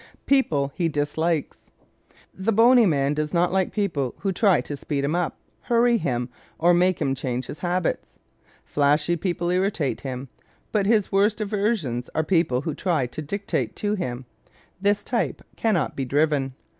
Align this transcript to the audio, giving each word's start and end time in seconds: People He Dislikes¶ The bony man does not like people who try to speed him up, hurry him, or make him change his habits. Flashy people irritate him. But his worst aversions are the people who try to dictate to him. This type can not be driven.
People 0.25 0.71
He 0.73 0.89
Dislikes¶ 0.89 1.69
The 2.33 2.51
bony 2.51 2.87
man 2.87 3.13
does 3.13 3.35
not 3.35 3.53
like 3.53 3.71
people 3.71 4.15
who 4.21 4.31
try 4.31 4.59
to 4.59 4.75
speed 4.75 5.03
him 5.03 5.13
up, 5.13 5.37
hurry 5.61 5.99
him, 5.99 6.27
or 6.57 6.73
make 6.73 6.99
him 6.99 7.13
change 7.13 7.45
his 7.45 7.59
habits. 7.59 8.17
Flashy 8.65 9.15
people 9.15 9.51
irritate 9.51 10.01
him. 10.01 10.27
But 10.71 10.87
his 10.87 11.11
worst 11.11 11.39
aversions 11.39 12.09
are 12.15 12.23
the 12.23 12.29
people 12.29 12.61
who 12.61 12.73
try 12.73 13.05
to 13.05 13.21
dictate 13.21 13.75
to 13.75 13.93
him. 13.93 14.25
This 14.81 15.03
type 15.03 15.43
can 15.55 15.75
not 15.75 15.95
be 15.95 16.03
driven. 16.05 16.55